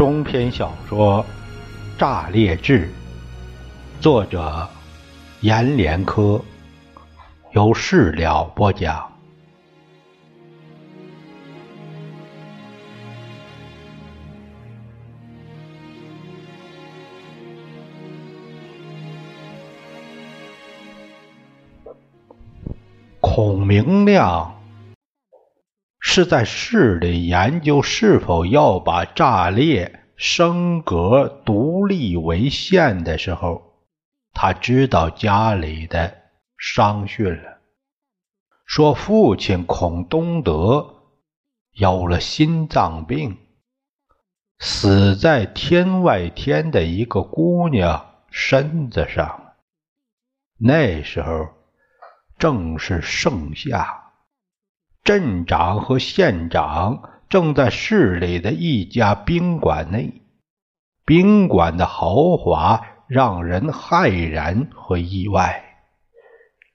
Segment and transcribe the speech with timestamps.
[0.00, 1.22] 中篇小说
[2.00, 2.86] 《炸裂志》，
[4.00, 4.66] 作者
[5.42, 6.40] 阎连科，
[7.52, 9.12] 由事了播讲。
[23.20, 24.59] 孔明亮。
[26.00, 33.62] 是在市里研究是否要把炸裂升格独立为县的时候，
[34.32, 36.16] 他知道家里的
[36.56, 37.58] 伤讯了，
[38.64, 41.02] 说父亲孔东德
[41.72, 43.36] 有了心脏病，
[44.58, 49.54] 死在天外天的一个姑娘身子上。
[50.58, 51.48] 那时候
[52.38, 54.09] 正是盛夏。
[55.10, 60.22] 镇长和县长正在市里的一家宾馆内，
[61.04, 65.64] 宾馆的豪华让人骇然和意外。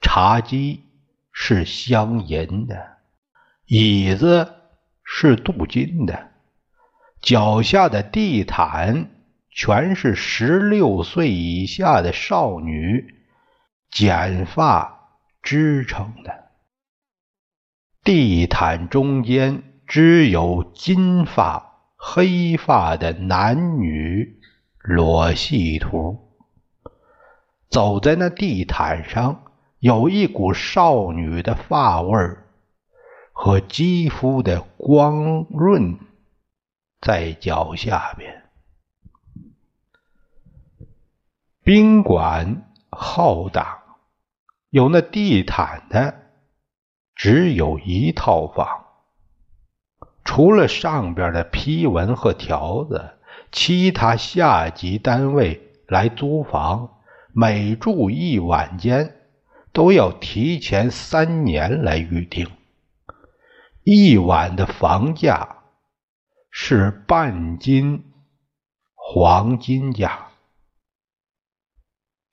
[0.02, 0.83] 茶几
[1.31, 2.97] 是镶银的，
[3.67, 4.52] 椅子
[5.06, 6.31] 是镀金的，
[7.22, 9.11] 脚下的地毯
[9.50, 13.16] 全是十六岁以下的少女
[13.89, 15.08] 剪发
[15.41, 16.45] 织成的。
[18.06, 24.39] 地毯中间只有金发、黑发的男女
[24.78, 26.38] 裸戏图。
[27.67, 29.45] 走在那地毯上，
[29.80, 32.45] 有一股少女的发味儿
[33.34, 35.97] 和肌肤的光润，
[37.02, 38.44] 在脚下边。
[41.64, 43.80] 宾馆浩大，
[44.69, 46.22] 有那地毯的。
[47.16, 48.86] 只有一套房，
[50.26, 53.18] 除了上边的批文和条子，
[53.52, 56.98] 其他下级单位来租房，
[57.31, 59.16] 每住一晚间
[59.72, 62.48] 都要提前三年来预定。
[63.84, 65.64] 一晚的房价
[66.52, 68.12] 是半斤
[68.94, 70.28] 黄金价。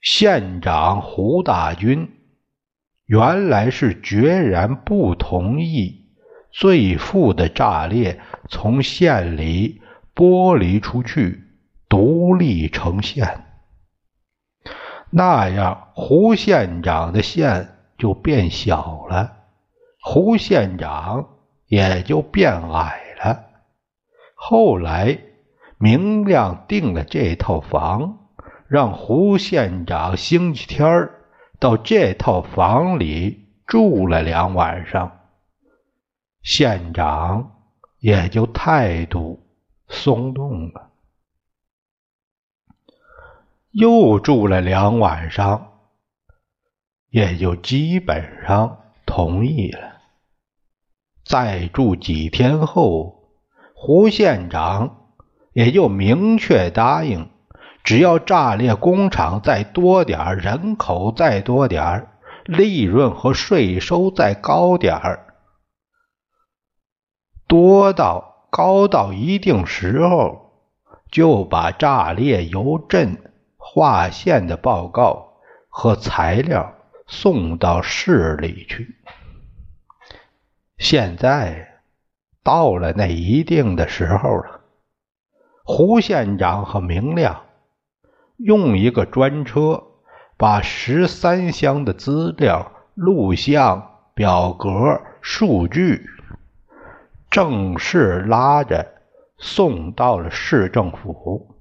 [0.01, 2.19] 县长胡大军。
[3.13, 6.07] 原来是决然不同意
[6.51, 8.19] 最富的炸裂
[8.49, 9.83] 从县里
[10.15, 11.43] 剥离出去，
[11.91, 13.45] 独立成县。
[15.11, 19.31] 那样，胡县长的县就变小了，
[20.01, 21.29] 胡县长
[21.67, 23.45] 也就变矮了。
[24.35, 25.19] 后来，
[25.77, 28.21] 明亮定了这套房，
[28.69, 31.11] 让胡县长星期天。
[31.63, 35.21] 到这套房里住了两晚上，
[36.43, 37.69] 县长
[38.01, 39.47] 也就态度
[39.87, 40.91] 松动了。
[43.71, 45.79] 又住了两晚上，
[47.11, 50.01] 也就基本上同意了。
[51.25, 53.31] 再住几天后，
[53.77, 55.13] 胡县长
[55.53, 57.31] 也就明确答应。
[57.85, 62.09] 只要炸裂工厂再多点人口再多点
[62.45, 65.35] 利润和税收再高点儿，
[67.47, 70.53] 多到高到一定时候，
[71.11, 75.35] 就把炸裂由镇划线的报告
[75.69, 76.75] 和材料
[77.07, 78.97] 送到市里去。
[80.79, 81.81] 现在
[82.43, 84.61] 到了那一定的时候了，
[85.65, 87.45] 胡县长和明亮。
[88.37, 89.83] 用一个专车，
[90.37, 96.07] 把十三箱的资料、录像、表格、数据，
[97.31, 98.93] 正式拉着
[99.39, 101.57] 送到了市政府，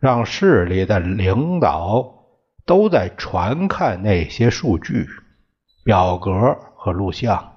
[0.00, 2.26] 让市里的领导
[2.64, 5.06] 都在传看那些数据、
[5.84, 7.52] 表格和录像。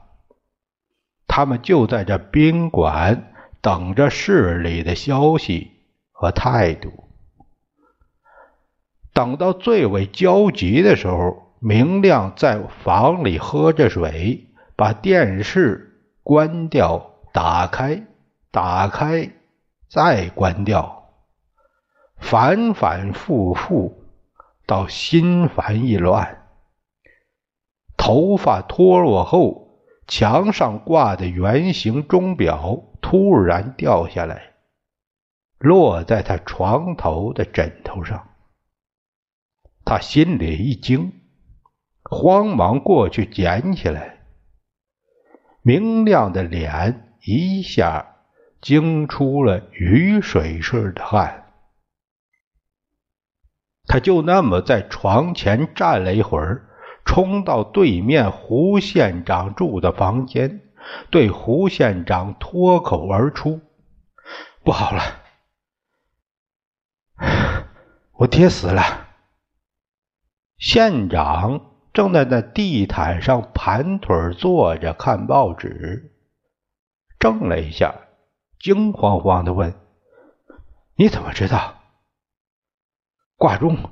[1.28, 5.72] 他们就在这宾馆等着市里的消息
[6.12, 7.09] 和态度。
[9.14, 18.04] 等到最为焦急的时候，明亮在房里喝着水，把电视关掉、打开、
[18.52, 19.30] 打开、
[19.90, 21.10] 再关掉，
[22.18, 24.04] 反反复复，
[24.66, 26.46] 到心烦意乱。
[27.98, 34.54] 头发脱落后，墙上挂的圆形钟表突然掉下来，
[35.58, 38.30] 落在他床头的枕头上。
[39.90, 41.14] 他心里一惊，
[42.04, 44.20] 慌忙过去捡起来。
[45.64, 48.18] 明亮的脸一下
[48.62, 51.56] 惊出了雨水似的汗。
[53.88, 56.70] 他就那么在床前站了一会儿，
[57.04, 60.70] 冲到对面胡县长住的房间，
[61.10, 63.60] 对胡县长脱口而出
[64.64, 65.02] ：“不好了，
[68.14, 69.08] 我爹死了。”
[70.60, 76.14] 县长正在那地毯上盘腿坐着看报纸，
[77.18, 77.96] 怔了一下，
[78.60, 79.74] 惊慌慌的问
[80.96, 81.82] ：“你怎么知道？
[83.38, 83.90] 挂钟，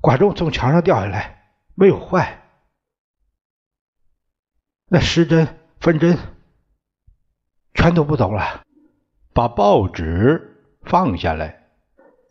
[0.00, 2.42] 挂钟从墙上掉下来，没有坏。
[4.88, 6.18] 那时针、分针
[7.74, 8.64] 全都不走了。”
[9.32, 11.65] 把报纸放下来。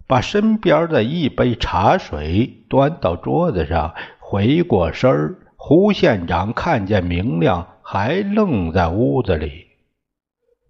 [0.07, 5.35] 把身边的一杯茶水端到桌子上，回过身儿。
[5.57, 9.65] 胡县长看见明亮还愣在屋子里，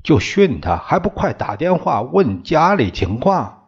[0.03, 3.63] 就训他还不快打电话问家里情况。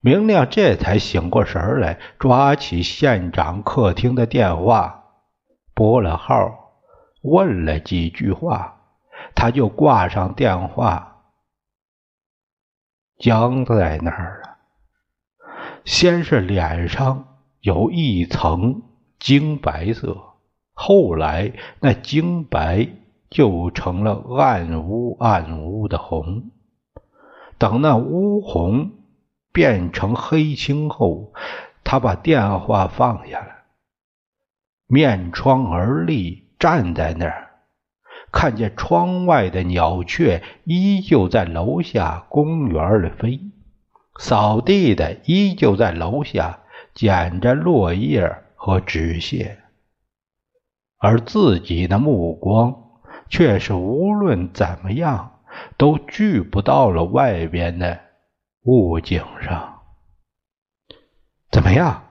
[0.00, 5.04] 明亮这才醒过神来，抓起县长客厅的电话，
[5.72, 6.74] 拨了号，
[7.22, 8.76] 问了几句话，
[9.34, 11.11] 他就挂上电话。
[13.22, 14.56] 僵在那儿了。
[15.84, 18.82] 先是脸上有一层
[19.20, 20.20] 晶白色，
[20.74, 22.88] 后来那晶白
[23.30, 26.50] 就成了暗乌暗乌的红。
[27.58, 28.90] 等那乌红
[29.52, 31.32] 变成黑青后，
[31.84, 33.52] 他把电话放下了，
[34.88, 37.41] 面窗而立，站在那儿。
[38.32, 43.40] 看见窗外的鸟雀依旧在楼下公园里飞，
[44.18, 46.60] 扫地的依旧在楼下
[46.94, 49.58] 捡着落叶和纸屑，
[50.96, 52.74] 而自己的目光
[53.28, 55.40] 却是无论怎么样
[55.76, 58.00] 都聚不到了外边的
[58.62, 59.82] 物景上。
[61.50, 62.04] 怎么样？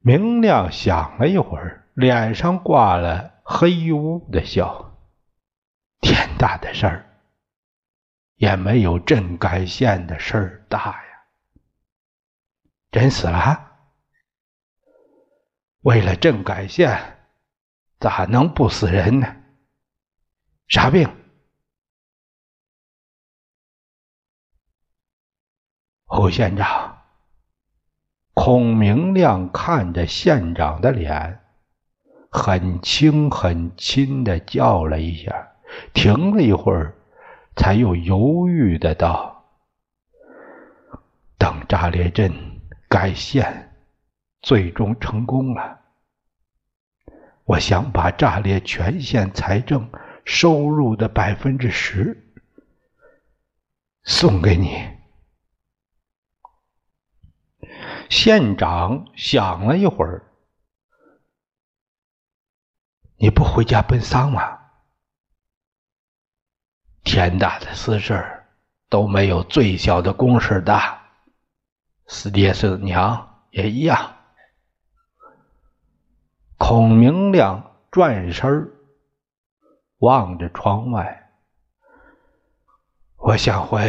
[0.00, 3.31] 明亮想了一会儿，脸上挂了。
[3.44, 4.96] 黑屋的笑，
[6.00, 7.20] 天大的事儿，
[8.36, 11.24] 也没有镇改县的事儿大呀。
[12.90, 13.72] 人死了，
[15.80, 17.26] 为了镇改县，
[17.98, 19.36] 咋能不死人呢？
[20.68, 21.08] 啥病？
[26.04, 27.02] 胡县长，
[28.34, 31.41] 孔明亮看着县长的脸。
[32.34, 35.52] 很轻很轻的叫了一下，
[35.92, 36.94] 停了一会儿，
[37.54, 39.44] 才又犹豫的道
[41.36, 42.32] ：“等炸裂镇
[42.88, 43.74] 改县
[44.40, 45.78] 最终成功了，
[47.44, 49.90] 我想把炸裂全县财政
[50.24, 52.32] 收入的百分之十
[54.04, 54.88] 送给你。”
[58.08, 60.31] 县长想了一会儿。
[63.22, 64.58] 你不回家奔丧吗？
[67.04, 68.42] 天大的私事
[68.88, 70.98] 都没有最小的公事大，
[72.08, 74.16] 死爹死娘也一样。
[76.58, 78.72] 孔明亮转身
[79.98, 81.30] 望着窗外，
[83.18, 83.88] 我想回，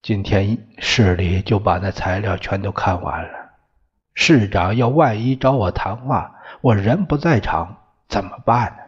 [0.00, 3.50] 今天市里就把那材料全都看完了。
[4.14, 7.82] 市长要万一找我谈话，我人不在场。
[8.08, 8.82] 怎么办呢？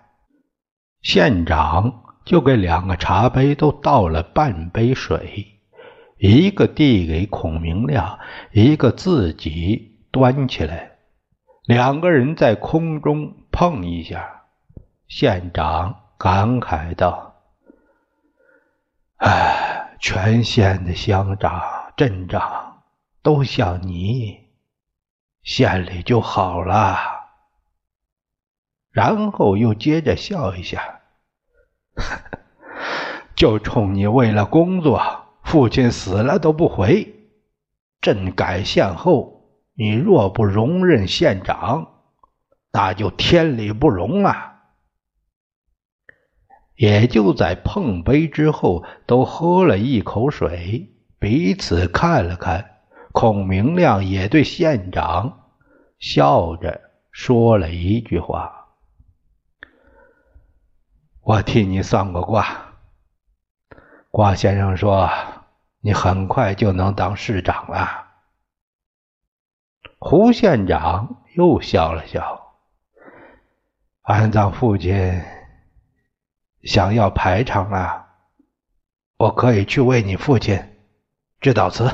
[1.03, 5.61] 县长就给两个茶杯都倒了半杯水，
[6.19, 8.19] 一个递给孔明亮，
[8.53, 10.99] 一个自己端起来，
[11.65, 14.43] 两个人在空中碰一下。
[15.07, 17.37] 县长感慨道
[19.19, 21.63] ：“哎，全县的乡长、
[21.97, 22.83] 镇长
[23.23, 24.49] 都像你，
[25.43, 27.17] 县里就好了。”
[28.99, 31.03] 然后又接着笑一下，
[33.37, 35.01] 就冲你为了工作，
[35.45, 37.15] 父亲死了都不回。
[38.01, 41.87] 朕改县后，你若不容任县长，
[42.73, 44.63] 那就天理不容啊！
[46.75, 50.91] 也就在碰杯之后，都喝了一口水，
[51.21, 52.79] 彼此看了看。
[53.13, 55.53] 孔明亮也对县长
[56.01, 56.81] 笑着
[57.13, 58.58] 说了一句话。
[61.23, 62.75] 我替你算过卦，
[64.11, 65.11] 卦先生说
[65.81, 68.07] 你很快就能当市长了。
[69.99, 72.55] 胡县长又笑了笑，
[74.03, 75.23] 安葬父亲
[76.63, 78.07] 想要排场了，
[79.17, 80.79] 我可以去为你父亲
[81.41, 81.91] 致悼词。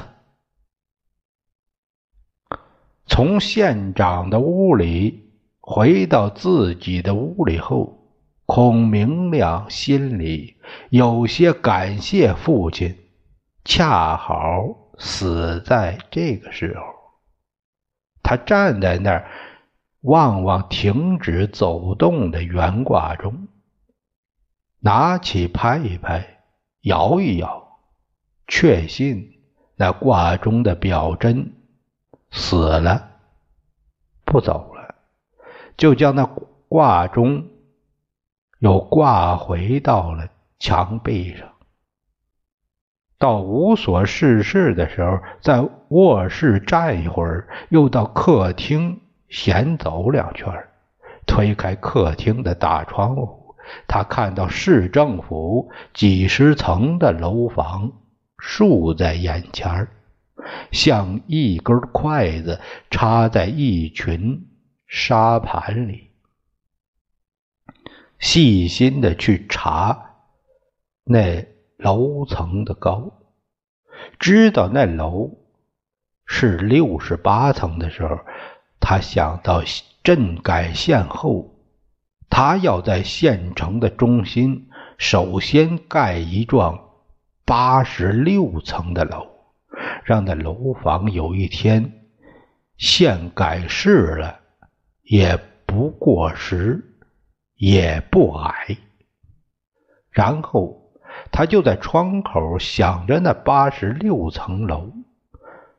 [3.07, 8.03] 从县长的屋里回到自己的屋里后，
[8.47, 10.57] 孔明亮心里
[10.91, 12.95] 有些感谢父亲，
[13.65, 16.85] 恰好死在这个时候。
[18.23, 19.31] 他站在那儿，
[20.03, 23.49] 望望停止走动的圆挂钟，
[24.81, 26.43] 拿起拍一拍，
[26.83, 27.81] 摇一摇，
[28.47, 29.41] 确信
[29.77, 31.55] 那挂钟的表针。
[32.31, 33.11] 死了，
[34.25, 34.95] 不走了，
[35.77, 36.27] 就将那
[36.69, 37.49] 挂钟
[38.58, 41.49] 又挂回到了墙壁上。
[43.18, 50.52] 到无所事事的时候，在卧室站一会儿，又到客厅闲走两圈
[51.26, 53.54] 推开客厅的大窗户，
[53.88, 57.92] 他看到市政府几十层的楼房
[58.38, 59.88] 竖在眼前。
[60.70, 64.46] 像一根筷子插在一群
[64.87, 66.11] 沙盘里，
[68.18, 70.16] 细心的去查
[71.04, 73.12] 那楼层的高，
[74.18, 75.30] 知道那楼
[76.26, 78.18] 是六十八层的时候，
[78.80, 79.62] 他想到
[80.02, 81.54] 镇改县后，
[82.30, 84.68] 他要在县城的中心
[84.99, 86.78] 首先盖一幢
[87.44, 89.28] 八十六层的楼。
[90.04, 91.92] 让那楼房有一天
[92.76, 94.40] 县改市了，
[95.02, 96.94] 也不过时，
[97.64, 98.76] 也不矮。
[100.11, 100.92] 然后
[101.33, 104.92] 他就在窗口想着那八十六层楼，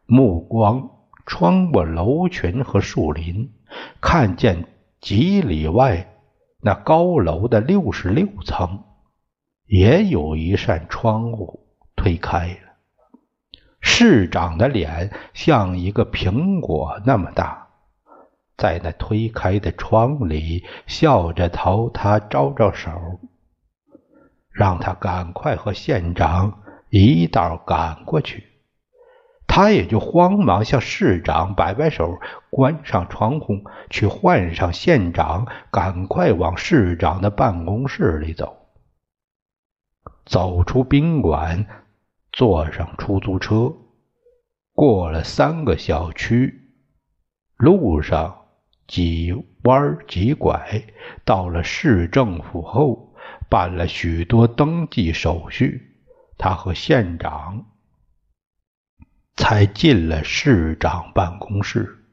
[0.07, 0.89] 目光
[1.27, 3.53] 穿过楼群和树林，
[4.01, 4.67] 看见
[4.99, 6.11] 几里外
[6.59, 8.83] 那高楼的六十六层，
[9.67, 12.55] 也有一扇窗户推开了。
[13.79, 17.64] 市长的脸像一个苹果那么大，
[18.57, 22.91] 在那推开的窗里笑着朝他招招手，
[24.51, 28.43] 让他赶快和县长一道赶过去。
[29.47, 32.19] 他也就慌忙向市长摆摆手，
[32.49, 38.57] 关上窗户，去换上县长，赶快往市长的办公室里走。
[40.25, 41.65] 走出宾馆。
[42.37, 43.73] 坐上出租车，
[44.73, 46.73] 过了三个小区，
[47.55, 48.44] 路上
[48.87, 50.83] 几弯几拐，
[51.23, 53.15] 到了市政府后，
[53.49, 56.03] 办了许多登记手续，
[56.37, 57.65] 他和县长
[59.35, 62.05] 才进了市长办公室。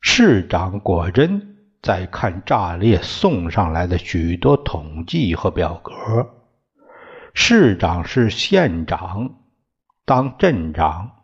[0.00, 6.34] 市长果真在看炸裂送上来的许多统计和表格。
[7.34, 9.38] 市长是县长，
[10.04, 11.19] 当镇长。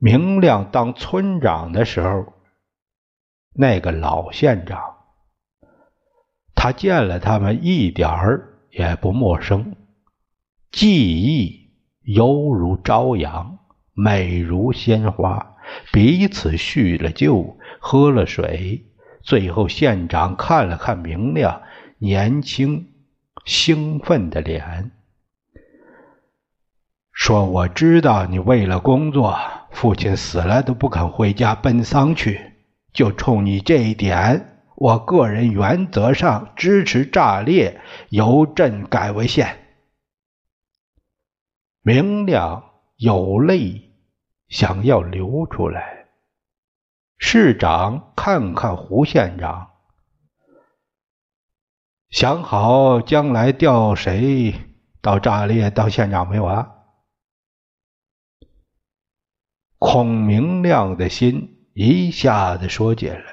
[0.00, 2.32] 明亮当村长的时候，
[3.52, 4.96] 那个老县长，
[6.54, 9.76] 他见了他们一点儿也不陌生，
[10.72, 13.58] 记忆犹如朝阳，
[13.92, 15.56] 美如鲜花。
[15.92, 18.86] 彼此叙了旧，喝了水，
[19.22, 21.62] 最后县长看了看明亮，
[21.98, 22.88] 年轻。
[23.46, 24.90] 兴奋的脸
[27.10, 29.38] 说：“我知道你为了工作，
[29.70, 32.52] 父亲死了都不肯回家奔丧去。
[32.92, 39.58] 就冲你这一点，我个人原则上支持炸裂，由镇改为县。”
[41.82, 42.64] 明亮
[42.96, 43.92] 有泪
[44.48, 46.06] 想要流出来。
[47.16, 49.68] 市长看看胡县长。
[52.10, 54.54] 想好将来调谁
[55.00, 56.72] 到炸裂当县长没有啊？
[59.80, 63.24] 孔明亮的心一下子缩紧了，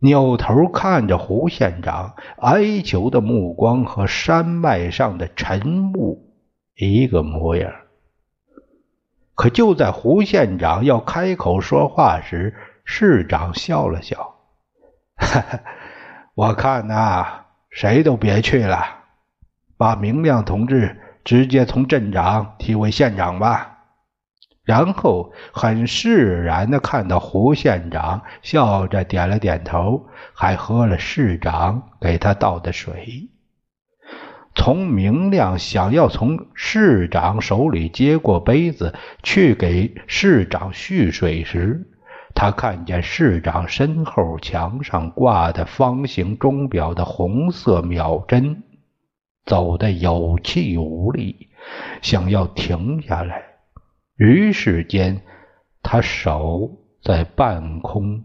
[0.00, 6.34] 扭头看着胡县长，哀求的目光和山脉上的沉雾
[6.74, 7.70] 一个模样。
[9.34, 14.36] 可就在胡县长要开口说话时，市长笑了笑
[15.16, 15.60] ：“哈哈，
[16.34, 18.84] 我看呐。”谁都别去了，
[19.78, 23.71] 把明亮同志直接从镇长提为县长吧。
[24.64, 33.28] 然后很释然的看到胡县长笑着点了点头，还喝了市长给他倒的水。
[34.54, 41.88] 从明亮想要从市长手里接过杯子去给市长续水时，
[42.34, 48.62] 他看见市长身后墙上挂的方形钟表的红色秒针，
[49.44, 51.48] 走得有气无力，
[52.02, 53.51] 想要停下来。
[54.22, 55.20] 于是间，
[55.82, 58.24] 他手在半空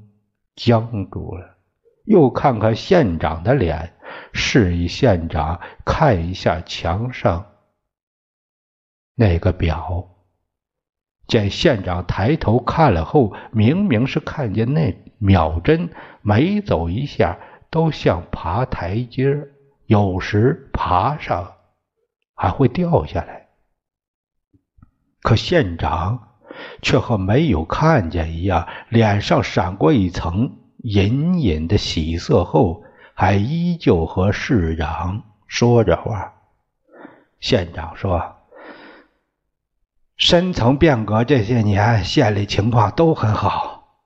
[0.56, 1.58] 僵住了。
[2.06, 3.96] 又看看县长的脸，
[4.32, 7.48] 示意县长看一下墙上
[9.16, 10.08] 那个表。
[11.26, 15.90] 见县长抬头看了后，明明是看见那秒针
[16.22, 17.40] 每走一下
[17.72, 19.48] 都像爬台阶，
[19.88, 21.56] 有时爬上
[22.36, 23.47] 还会掉下来。
[25.22, 26.30] 可县长
[26.82, 32.84] 却和没有看见一样，脸上闪过一层隐隐的喜色，后
[33.14, 36.34] 还依旧和市长说着话。
[37.40, 38.34] 县长说。
[40.20, 44.00] 深层变革这些年，县里情况都很好。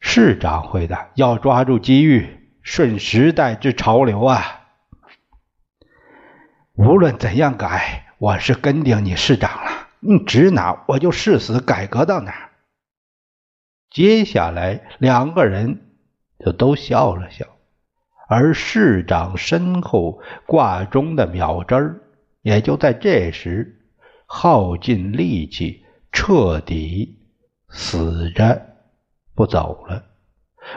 [0.00, 4.62] 市长回答：“要抓住机遇，顺时代之潮流啊！
[6.72, 9.88] 无论怎样改，我是跟定你市长了。
[10.00, 12.52] 你指哪，我就誓死改革到哪。”
[13.92, 15.90] 接下来，两个人
[16.42, 17.44] 就都笑了笑，
[18.26, 22.00] 而市长身后挂钟的秒针，
[22.40, 23.82] 也就在这时。
[24.26, 27.18] 耗尽力气，彻底
[27.68, 28.62] 死着
[29.34, 30.02] 不走了。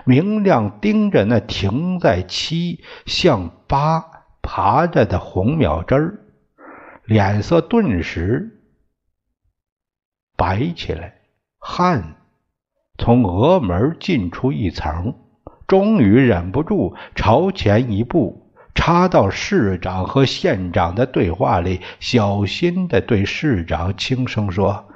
[0.04, 4.04] 明亮盯着那停在七向八
[4.42, 6.27] 爬着的红秒针，
[7.08, 8.60] 脸色顿时
[10.36, 11.22] 白起来，
[11.58, 12.18] 汗
[12.98, 15.18] 从额门进出一层，
[15.68, 18.44] 终于忍不住朝前一步。
[18.76, 24.94] 插到市长和县长的对话里，小心的对市长轻声说：“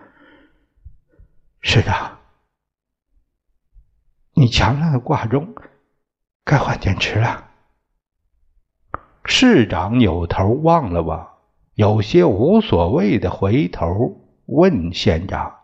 [1.61, 2.19] 市长，
[4.33, 5.55] 你墙上的挂钟
[6.43, 7.47] 该换电池了。”
[9.25, 11.30] 市长扭头望了望，
[11.81, 15.55] 有些无所谓的回头问县长：“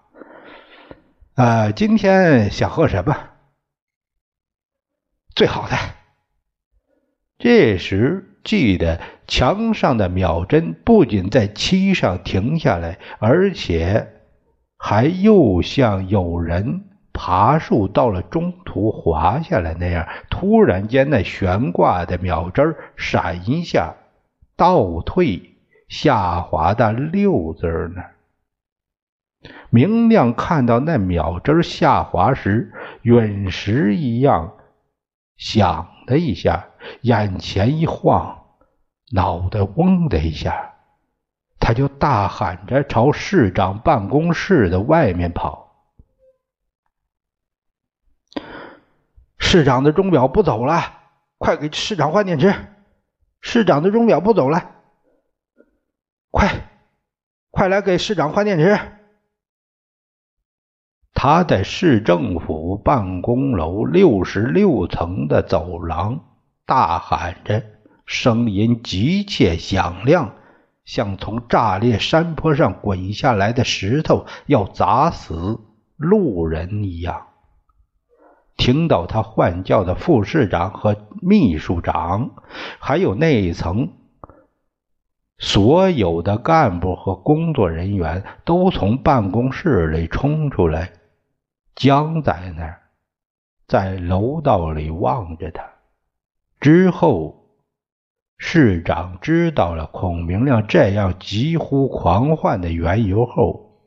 [1.37, 3.15] 呃，今天想喝什么？
[5.35, 5.77] 最好的。”
[7.37, 14.07] 这时，记得墙上的秒针不仅在七上停下来，而且
[14.75, 23.93] 还又像有人爬树到了中途滑下来那样，突然间那悬挂的秒针闪一下，
[24.55, 25.56] 倒退
[25.87, 28.03] 下滑到六字呢。
[29.69, 34.57] 明亮看到那秒针下滑时，陨石一样
[35.37, 36.69] 响的一下。
[37.01, 38.45] 眼前一晃，
[39.11, 40.75] 脑袋嗡的一下，
[41.59, 45.65] 他就大喊着朝市长办公室的外面跑。
[49.37, 50.81] 市长的钟表不走了，
[51.37, 52.53] 快给市长换电池！
[53.41, 54.76] 市长的钟表不走了，
[56.37, 56.69] 快，
[57.49, 58.79] 快来给市长换电池！
[61.11, 66.25] 他在市政府办公楼六十六层的走廊。
[66.67, 67.63] 大喊着，
[68.05, 70.35] 声音急切响亮，
[70.85, 75.59] 像从炸裂山坡上滚下来的石头要砸死
[75.95, 77.29] 路人一样。
[78.57, 82.35] 听到他唤叫的副市长和秘书长，
[82.77, 83.93] 还有那一层
[85.39, 90.93] 所有的干部和工作人员，都从办公室里冲出来，
[91.75, 92.81] 僵在那儿，
[93.67, 95.63] 在楼道里望着他。
[96.59, 97.53] 之后，
[98.39, 103.79] 市长知道了孔明亮这样急呼狂唤的缘由后，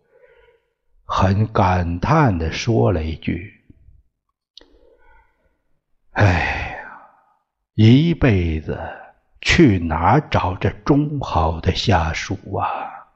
[1.05, 3.53] 很感叹的说了一句
[6.15, 7.01] ：“哎呀，
[7.75, 8.79] 一辈子
[9.40, 13.09] 去哪找这中好的下属啊？”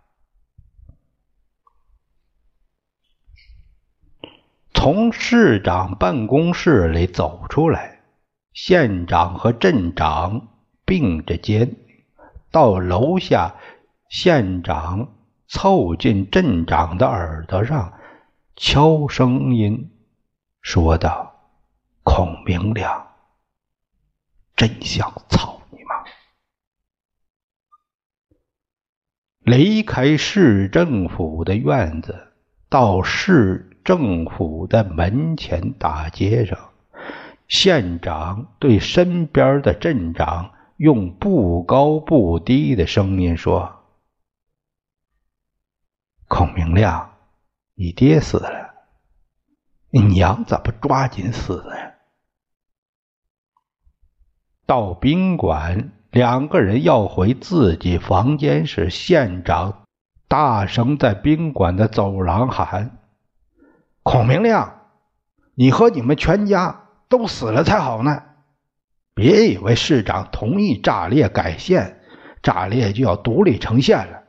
[4.74, 7.94] 从市长办公室里走出来。
[8.52, 10.46] 县长和镇长
[10.84, 11.74] 并着肩
[12.52, 13.56] 到楼下，
[14.08, 15.12] 县长
[15.48, 17.98] 凑近镇长的耳朵上，
[18.54, 19.90] 悄声音
[20.62, 21.50] 说道
[22.04, 23.08] ：“孔明亮，
[24.54, 26.04] 真想操你妈！”
[29.44, 32.32] 离开市政府的院子，
[32.70, 36.70] 到市政府的门前大街上。
[37.46, 43.84] 县长对身边的镇长用不高不低的声音说
[46.26, 47.16] ：“孔明亮，
[47.74, 48.74] 你爹死了，
[49.90, 51.74] 你娘怎么抓紧死呢？
[54.64, 59.82] 到宾馆，两个人要回自己房间时，县长
[60.28, 62.98] 大声在宾馆的走廊喊
[64.04, 64.82] ：“孔明亮，
[65.56, 68.22] 你和你们全家都死了才好呢！
[69.12, 72.00] 别以为市长同意炸裂改县，
[72.44, 74.22] 炸裂就要独立成县了。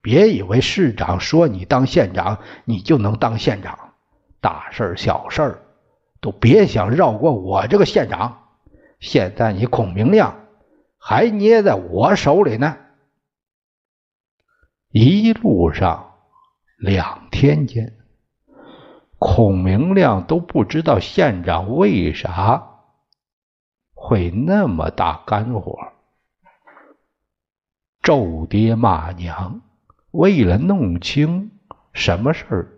[0.00, 3.76] 别以为市长说你当县长，你就能当县长。
[4.40, 5.60] 大事小事
[6.20, 8.42] 都别想绕过我这个县长。”
[9.00, 10.45] 现在你孔明亮
[11.08, 12.78] 还捏在我手里呢。
[14.90, 16.14] 一路上
[16.78, 17.96] 两天间，
[19.16, 22.80] 孔明亮都不知道县长为啥
[23.94, 25.78] 会那么大肝火，
[28.02, 29.62] 咒爹骂娘。
[30.10, 31.52] 为了弄清
[31.92, 32.68] 什么事儿，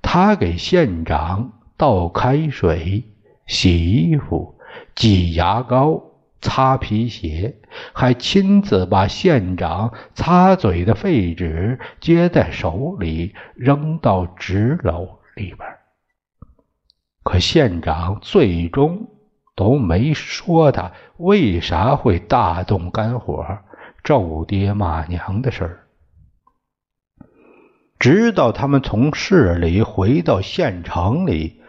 [0.00, 3.04] 他给县长倒开水、
[3.46, 4.58] 洗衣服。
[4.94, 6.05] 挤牙膏、
[6.46, 7.56] 擦皮鞋，
[7.92, 15.68] 还亲自把县长擦嘴的废纸接在手里，扔到纸篓里边。
[17.24, 19.08] 可县长最终
[19.56, 23.58] 都没说他为啥会大动肝火、
[24.04, 25.80] 咒爹骂娘的事儿。
[27.98, 31.60] 直到他们从市里回到县城里。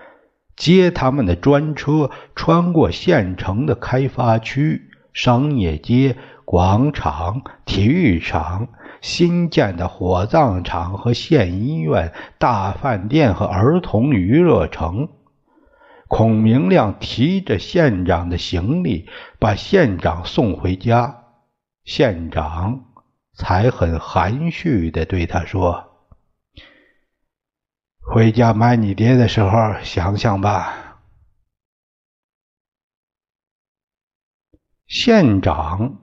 [0.58, 8.68] 接他们的专车穿过县城的开发区、商业街、广场、体育场、
[9.00, 15.10] 新建的火葬场和县医院、大饭店和儿童娱乐城。
[16.08, 19.08] 孔明亮提着县长的行李，
[19.40, 21.18] 把县长送回家。
[21.84, 22.86] 县长
[23.36, 25.87] 才很含蓄地对他说。
[28.10, 31.02] 回家买你爹的时候，想想吧。
[34.88, 35.98] 县长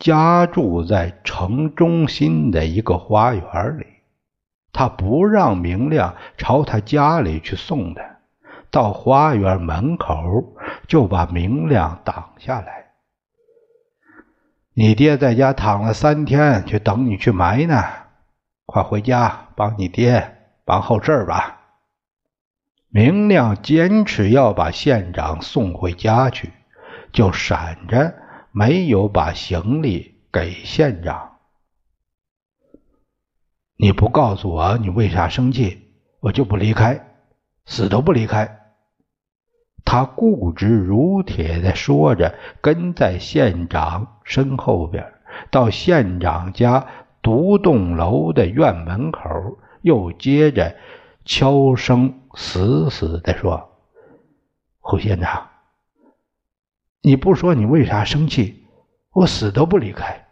[0.00, 3.86] 家住在城中心的一个花园里，
[4.72, 8.02] 他不让明亮朝他家里去送他，
[8.72, 10.56] 到花园门口
[10.88, 12.90] 就把明亮挡下来。
[14.72, 17.80] 你爹在家躺了三天，就等你去埋呢。
[18.66, 20.43] 快回家帮你爹。
[20.64, 21.60] 办后事吧。
[22.88, 26.52] 明亮坚持要把县长送回家去，
[27.12, 28.14] 就闪着
[28.52, 31.32] 没有把行李给县长。
[33.76, 37.04] 你不告诉我你为啥生气，我就不离开，
[37.66, 38.60] 死都不离开。
[39.84, 45.12] 他固执如铁的说着，跟在县长身后边，
[45.50, 46.86] 到县长家
[47.20, 49.58] 独栋楼的院门口。
[49.84, 50.74] 又接着
[51.26, 53.70] 悄声死死地说
[54.80, 55.50] ：“胡县长，
[57.02, 58.64] 你不说你为啥生气，
[59.12, 60.26] 我死都不离开。”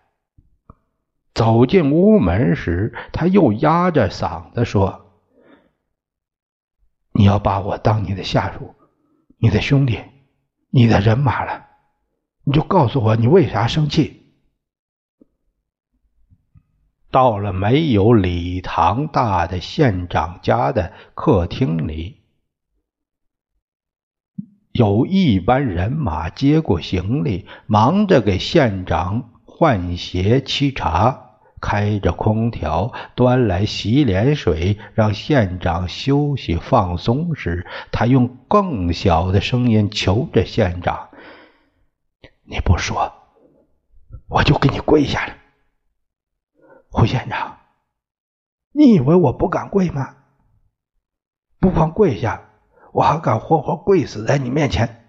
[1.34, 5.12] 走进屋门时，他又压着嗓子说
[7.12, 8.74] ：“你要把我当你的下属、
[9.36, 10.00] 你的兄弟、
[10.70, 11.66] 你的人马了，
[12.44, 14.20] 你就告诉我你为啥生气。”
[17.12, 22.22] 到了没有礼堂大的县长家的客厅里，
[24.72, 41.10] 有一班人马接过行李，忙着给县长换鞋、沏茶，开着空调，端来洗脸水，让县长休息放松时，他用更小的声音求着县长
[42.48, 43.12] ：“你不说，
[44.28, 45.34] 我就给你跪下了。”
[46.94, 47.56] 胡县长，
[48.70, 50.14] 你以为我不敢跪吗？
[51.58, 52.50] 不光跪下，
[52.92, 55.06] 我还敢活活跪死在你面前。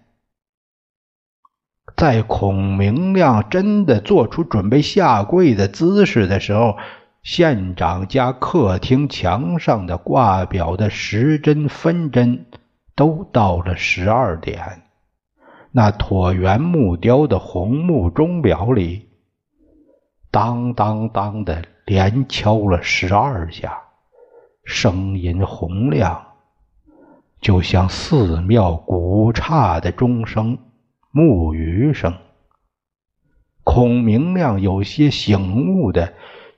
[1.98, 6.78] 在孔明亮真的做出准备下跪的姿势的时候，
[7.22, 12.46] 县长家客厅墙上的挂表的时针分针
[12.96, 14.84] 都到了十二点，
[15.72, 19.10] 那椭圆木雕的红木钟表里，
[20.32, 21.73] 当当当的。
[21.86, 23.78] 连敲了十二下，
[24.64, 26.26] 声音洪亮，
[27.42, 30.58] 就像寺庙古刹的钟声、
[31.12, 32.14] 木鱼声。
[33.66, 36.14] 孔明亮有些醒悟的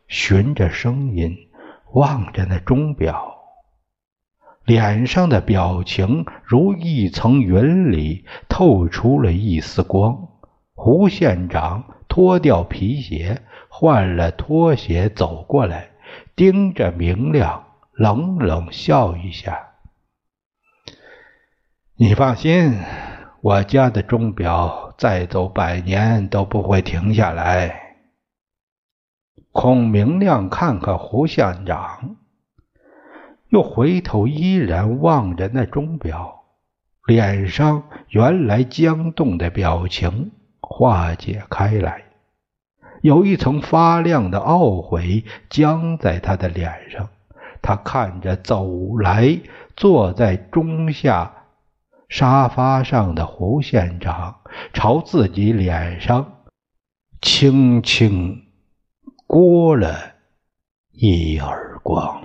[0.07, 1.35] 循着声音
[1.93, 3.35] 望着那钟表，
[4.63, 10.27] 脸上的表情如一层云里透出了一丝光。
[10.75, 13.41] 胡县长脱掉皮鞋。
[13.77, 15.89] 换了拖鞋走过来，
[16.33, 19.71] 盯着明亮，冷冷笑一下。
[21.97, 22.79] 你放心，
[23.41, 27.97] 我家的钟表再走百年都不会停下来。
[29.51, 32.15] 孔明亮看看胡县长，
[33.49, 36.45] 又回头依然望着那钟表，
[37.05, 42.04] 脸上原来僵冻的表情化解开来，
[43.01, 47.09] 有一层发亮的懊悔僵在他的脸上。
[47.61, 49.39] 他看着走来，
[49.75, 51.31] 坐在中下。
[52.07, 54.35] 沙发上的胡县长
[54.73, 56.43] 朝自己脸上
[57.19, 58.43] 轻轻
[59.27, 59.97] 掴了
[60.91, 62.24] 一耳光。